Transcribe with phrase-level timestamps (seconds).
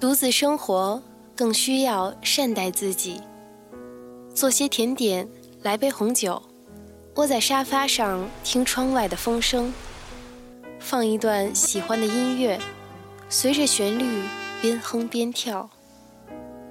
[0.00, 1.02] 独自生活
[1.36, 3.20] 更需要善待自己，
[4.34, 5.28] 做些甜点，
[5.62, 6.42] 来杯红酒，
[7.16, 9.72] 窝在沙发上听窗外的风声，
[10.78, 12.58] 放一段喜欢的音乐，
[13.28, 14.22] 随着旋律
[14.62, 15.68] 边哼边跳，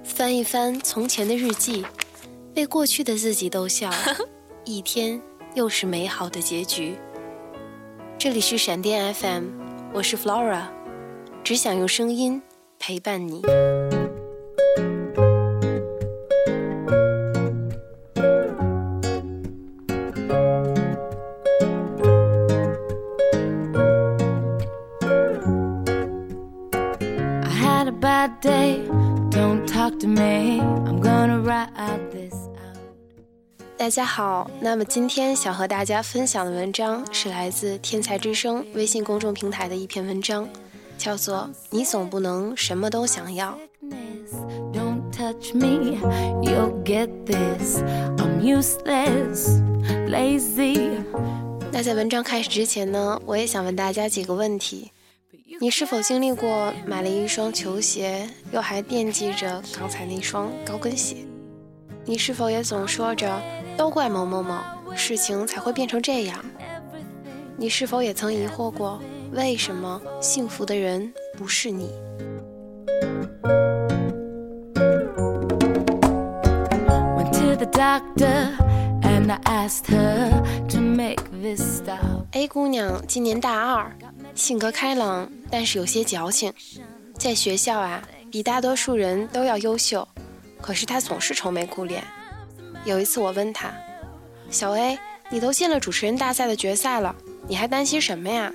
[0.02, 1.86] 翻一翻从前的日记，
[2.52, 3.90] 被过去的自己逗笑，
[4.66, 5.22] 一天
[5.54, 6.98] 又是美好的结局。
[8.22, 9.44] 这里是闪电 FM，
[9.94, 10.64] 我是 Flora，
[11.42, 12.42] 只想用声音。
[12.78, 13.40] 陪伴你。
[33.80, 40.46] 大家好，那么今天想和大家分享的文章是来自天才之声微信公众平台的一篇文章。
[40.98, 43.58] 叫做你总不能什么都想要。
[51.72, 54.92] 那在文章开始之前呢，我也想问大家几个问题：
[55.58, 61.16] 你是否经历过买了一双球鞋，又还惦记着刚才那双高跟鞋？
[62.04, 63.40] 你是否也总说着
[63.80, 64.60] 都怪某某某，
[64.94, 66.44] 事情才会变成这样？
[67.56, 69.00] 你是否也曾疑惑过？
[69.32, 71.90] 为什么幸福的人不是你
[82.32, 83.90] ？A 姑娘今年大二，
[84.34, 86.52] 性格开朗，但是有些矫情。
[87.14, 90.06] 在学校啊，比大多数人都要优秀，
[90.60, 92.04] 可是她总是愁眉苦脸。
[92.84, 93.70] 有一次我问他
[94.50, 94.98] ：“小 A，
[95.28, 97.14] 你都进了主持人大赛的决赛了，
[97.46, 98.52] 你还担心什么呀？”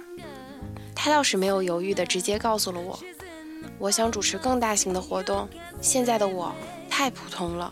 [0.95, 2.97] 他倒是没有犹豫的，直接告诉了我
[3.77, 5.47] ：“我想主持更大型的活动，
[5.79, 6.51] 现在的我
[6.89, 7.71] 太普通了。”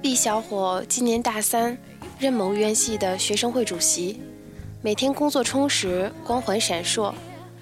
[0.00, 1.76] B 小伙今年大三，
[2.22, 4.22] 任某院系的学生会主席，
[4.80, 7.12] 每天工作充实，光环闪烁，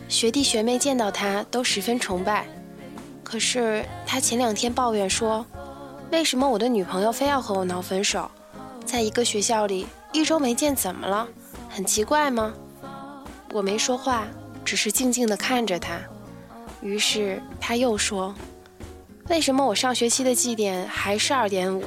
[0.07, 2.47] 学弟学妹见到他都十分崇拜。
[3.25, 5.47] 可是他前两天抱怨说
[6.13, 8.31] ：“为什么我的女朋友非要和我闹分手？
[8.85, 11.27] 在一个学校里一周没见，怎么了？
[11.71, 12.53] 很奇怪吗？”
[13.55, 14.29] 我没说话，
[14.63, 15.99] 只是静静地看着他。
[16.83, 18.35] 于是他又说
[19.31, 21.83] ：“为什么我上学期的绩点还是二点五？”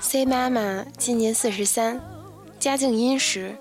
[0.00, 2.00] C 妈妈今年四十三，
[2.58, 3.56] 家境殷实，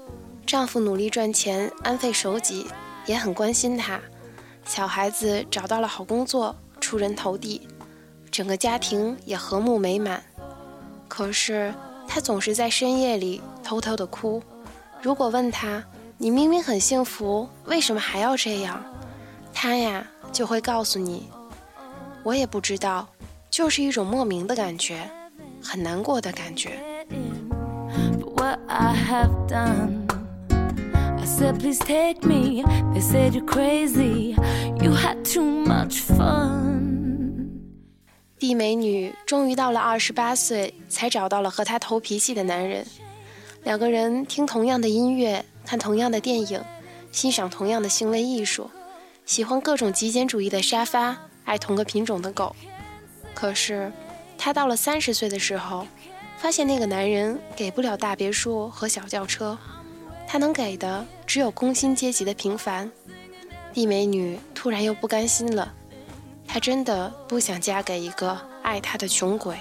[0.48, 2.66] 丈夫努力赚钱，安分守己，
[3.06, 4.00] 也很关心她。
[4.66, 7.68] 小孩子找到了好工作，出人头地，
[8.32, 10.24] 整个家庭也和睦美满。
[11.08, 11.74] 可是
[12.08, 14.42] 她总是在深夜里偷偷的哭。
[15.02, 15.84] 如果问她，
[16.18, 18.84] 你明明很幸福，为什么还要这样？
[19.62, 21.30] 她呀就会告诉你，
[22.24, 23.06] 我也不知道，
[23.52, 25.02] 就是一种莫名的感觉。
[25.62, 26.80] 很难过的感觉。
[38.40, 42.88] D 美女终于到了二十八岁，才找到了和她投脾气的男人。
[43.66, 46.64] 两个人听同样的音乐，看同样的电影，
[47.12, 48.72] 欣赏同样的行为艺术，
[49.30, 52.56] 喜欢各种极简主义的沙发，爱同个品种的狗。
[53.36, 53.92] 可是。
[54.40, 55.86] 她到了三十岁的时候，
[56.38, 59.56] 发现那个男人给不了大别墅和小轿车，
[60.26, 62.90] 他能给的只有工薪阶级的平凡。
[63.74, 65.74] 地美女突然又不甘心了，
[66.48, 69.58] 她真的不想嫁给一个爱她的穷鬼。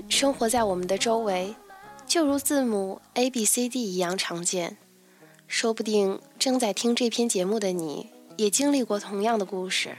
[0.00, 1.54] 人生活在我们的周围。
[2.06, 4.78] 就如字母 A B C D 一样常见，
[5.46, 9.90] 说不定正在听这篇节目的你也经历过同样的故事。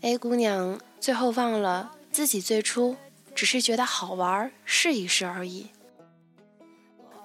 [0.00, 2.96] A 姑娘最后忘了自己最初
[3.34, 5.68] 只是觉得好玩试一试而已。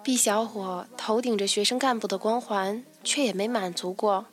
[0.08, 2.82] 毕小伙头顶着学生干部的光环。
[3.04, 4.26] 却也没满足过，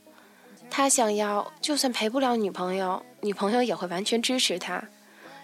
[0.71, 4.85] 他想要，就算陪不了女朋友，女朋友也会完全支持他；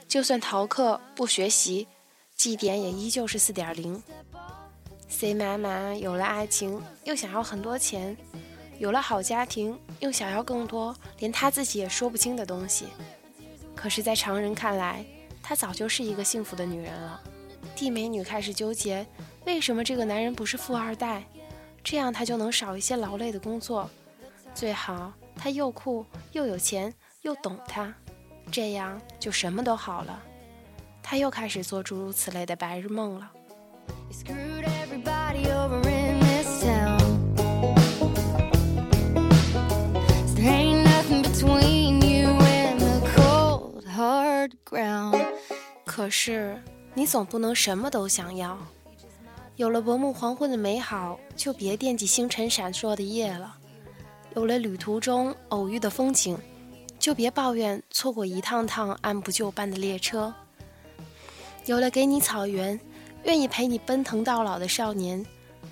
[0.07, 1.89] 就算逃课不学习，
[2.37, 4.01] 绩点也依旧是四点零。
[5.09, 8.15] C 妈妈有了爱情，又想要很多钱；
[8.79, 12.87] 有了好家庭，又想要更多，连她自己也说不清的东西。
[13.75, 15.05] 可是，在常人看来，
[15.43, 17.21] 她早就是一个幸福的女人了。
[17.81, 19.07] 地美女开始纠结，
[19.47, 21.25] 为什么这个男人不是富二代？
[21.83, 23.89] 这样她就能少一些劳累的工作，
[24.55, 25.11] 最好。
[25.35, 26.93] 他又酷又有钱
[27.23, 27.95] 又懂他，
[28.53, 30.23] 这样就什么都好了。
[31.03, 33.33] 他又开始做诸如此类的白日梦了。
[45.87, 46.63] 可是
[46.95, 48.59] 你总不能什么都想要。
[49.57, 53.57] 有了薄暮黄昏的美好，就别惦记星辰闪烁的夜了。
[54.35, 56.39] 有了旅途中偶遇的风景，
[56.99, 60.33] 就别抱怨错过一趟趟按部就班的列车。
[61.67, 62.81] 有了给你草原，
[63.25, 65.25] 愿意陪你奔腾到老的少年，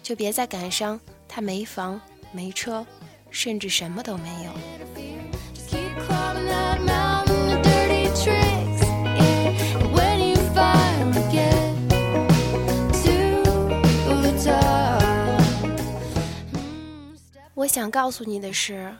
[0.02, 2.00] 就别再感伤他没房
[2.30, 2.86] 没车，
[3.30, 4.52] 甚至什么都没有。
[17.68, 18.96] 想告诉你的是，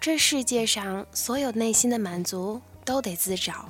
[0.00, 3.68] 这世界上所有内心的满足都得自找。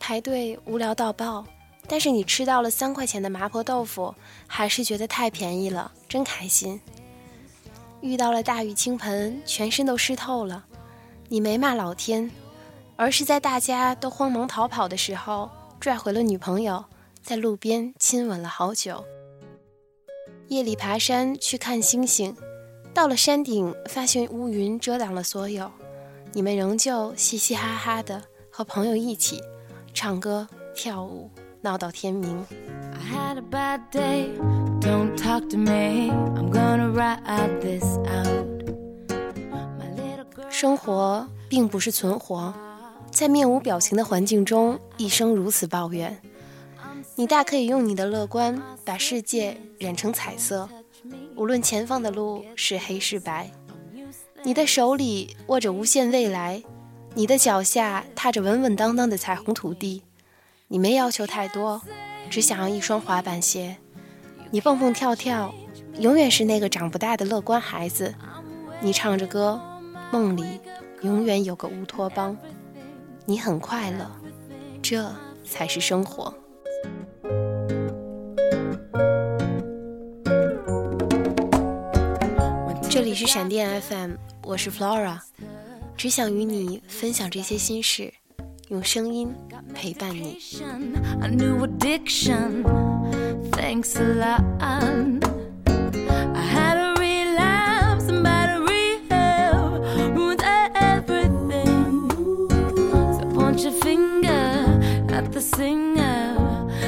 [0.00, 1.44] 排队无聊到爆，
[1.86, 4.14] 但是你吃到了三块钱的麻婆豆腐，
[4.46, 6.80] 还是觉得太便宜了，真开心。
[8.00, 10.64] 遇到了大雨倾盆，全身都湿透了，
[11.28, 12.30] 你没骂老天，
[12.96, 15.50] 而是在大家都慌忙逃跑的时候，
[15.80, 16.84] 拽回了女朋友，
[17.22, 19.04] 在路边亲吻了好久。
[20.46, 22.36] 夜里爬山去看星星。
[22.98, 25.70] 到了山顶，发现乌云遮挡了所有，
[26.32, 29.40] 你们仍旧嘻嘻哈哈的和朋友一起
[29.94, 31.30] 唱歌跳舞，
[31.60, 32.44] 闹到天明。
[40.50, 42.52] 生活并不是存活
[43.12, 46.20] 在面无表情的环境中，一生如此抱怨。
[47.14, 50.68] 你大可以用你的乐观，把世界染成彩色。
[51.38, 53.48] 无论前方的路是黑是白，
[54.42, 56.60] 你的手里握着无限未来，
[57.14, 60.02] 你的脚下踏着稳稳当当的彩虹土地。
[60.66, 61.80] 你没要求太多，
[62.28, 63.76] 只想要一双滑板鞋。
[64.50, 65.54] 你蹦蹦跳跳，
[66.00, 68.12] 永远是那个长不大的乐观孩子。
[68.80, 69.60] 你唱着歌，
[70.10, 70.60] 梦里
[71.02, 72.36] 永远有个乌托邦。
[73.26, 74.10] 你很快乐，
[74.82, 75.08] 这
[75.44, 76.34] 才是生活。
[83.18, 84.12] 是闪电 FM，
[84.44, 85.18] 我是 Flora，
[85.96, 88.14] 只想与你分享这些心事，
[88.68, 89.34] 用声音
[89.74, 90.38] 陪伴你。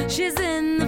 [0.09, 0.81] She's in